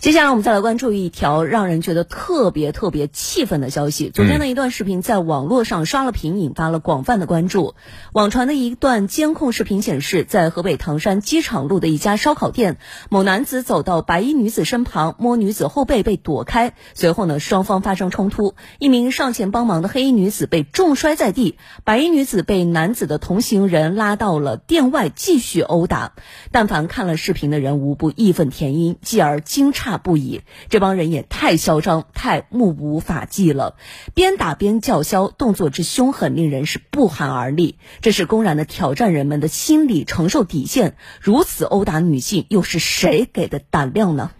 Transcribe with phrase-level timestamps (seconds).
[0.00, 4.08] 接下来我们再来关注一条让人觉得特别特别气愤的消息。
[4.08, 7.74] 昨天的一段视频在网络上刷了屏，引发了广泛的关注。
[8.14, 12.78] 网传的一段监控视频显示，在河北唐山机场路的一家烧烤店，
[13.10, 26.14] 某男子走到白衣女子身旁，摸女子后背被躲开，随后呢双方发生冲突，一名上前帮忙的黑衣女子被重摔在地，白衣女子被男子的同行人拉到了店外继续殴打。
[26.50, 29.89] 但凡看了视频的人，无不义愤填膺，继而惊诧。
[29.90, 33.74] 大不已，这帮人也太嚣张、太目无法纪了，
[34.14, 37.76] 边打边叫嚣，动作之凶狠，令人是不寒而栗。
[38.00, 44.30] 这是公然的挑战人们的心理承受底线，如此殴打女性，又是谁给的胆量呢？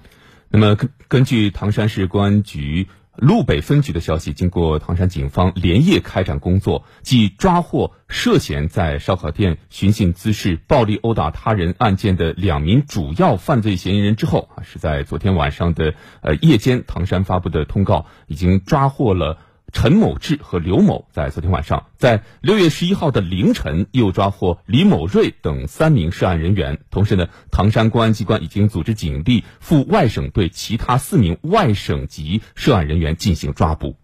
[0.51, 2.87] 那么，根根据唐山市公安局。
[3.17, 19.39] 路北分局的消息，经过唐山警方连夜开展工作，即抓获涉嫌在烧烤店寻衅滋事、暴力殴打他人案件的两名主要犯罪嫌疑人之后，啊，是在昨天晚上的呃夜间，唐山发布的通告，已经抓获了。
[19.73, 26.81] 陈某志和刘某在昨天晚上，在六月十一号的凌晨又抓获李某瑞等三名涉案人员。
[26.91, 33.97] 同时呢，唐山公安机关已经组织警力赴外省对其他四名外省籍涉案人员进行抓捕。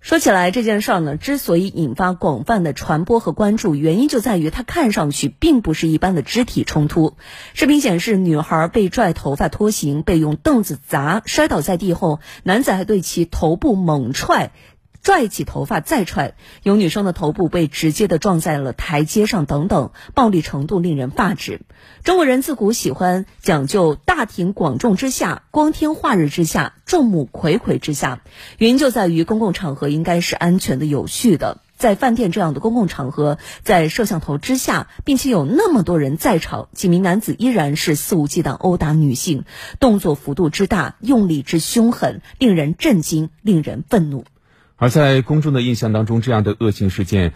[0.00, 7.16] 说起来，这件事儿呢，之所以引发广泛的传播和关注，原因就在于它看上去并不是一般的肢体冲突。
[7.52, 14.52] 视频显示，女孩被拽头发拖行，被用凳子砸，摔倒在地后，男子还对其头部猛踹。
[15.02, 21.62] 拽起头发再踹，有女生的头部被直接的撞在了台阶上，等等，暴力程度令人发指。
[22.04, 28.20] 中国人自古喜欢讲究大庭广众之下、光天化日之下、众目睽睽之下，
[28.58, 31.62] 原因就在于公共场合应该是安全的、有序的。
[31.76, 39.44] 在饭店这样的公共场合，在摄像头之下，并且有那么多人在场，几名男子依然是肆无忌惮殴打女性，
[39.78, 44.26] 动作幅度之大，用力之凶狠，令人震惊，令人愤怒。
[44.80, 47.34] 而在公众的印象当中，这样的恶性事件，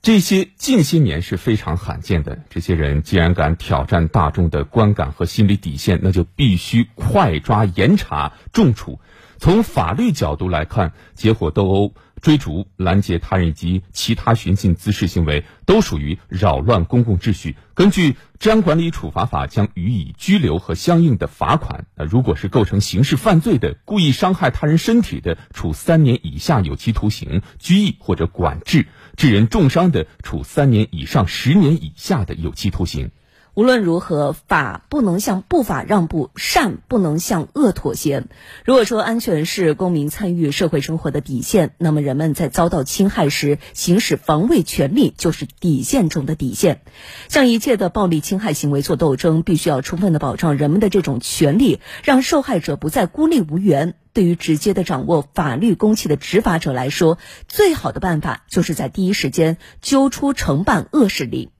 [0.00, 2.38] 这些近些年是非常罕见的。
[2.50, 9.00] 这些人既然敢挑战大众的观感和心理底线，那就必须快抓严查重处。
[9.38, 11.94] 从法律角度来看，结伙斗殴。
[12.20, 17.56] 追逐、拦截他人及其他寻衅滋事行为，都属于扰乱公共秩序。
[17.74, 21.86] 根据《治安管理处罚法》，将予以拘留和相应的罚款。
[21.96, 28.82] 那如果是构成刑事犯罪的，故意伤害他人身体的，处三年以下有期徒刑、拘役或者管制；
[29.16, 33.10] 致人重伤的，处三年以上十年以下的有期徒刑。
[33.58, 38.22] 无论如何，法不能向不法让步，善不能向恶妥协。
[38.64, 46.82] 如果说安全是公民参与社会生活的底线，那么人们在遭到侵害时行使防卫权利就是底线中的底线。
[47.28, 53.94] 向一切的暴力侵害行为做斗争，必须要充分的保障人们的这种权利，让受害者不再孤立无援。
[54.12, 57.18] 对于直接的掌握法律公器的执法者来说，
[57.48, 61.50] 最好的办法就是在第一时间揪出承办恶势力。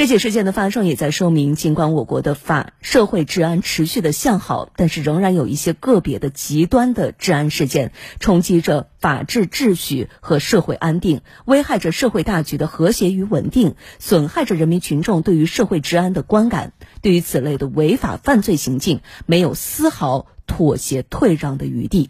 [0.00, 16.72] 这起事件的发生也在说明，尽管我国的法社会治安持续的向好，但是仍然有一些个别的极端的治安事件，冲击着法治秩序和社会安定，危害着社会大局的和谐与稳定，损害着人民群众对于社会治安的观感。
[17.02, 22.08] 对于此类的违法犯罪行径，没有丝毫妥协退让的余地。